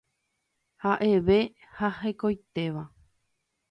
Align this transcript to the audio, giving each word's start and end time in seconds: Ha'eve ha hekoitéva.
Ha'eve 0.85 1.39
ha 1.77 1.93
hekoitéva. 2.01 2.87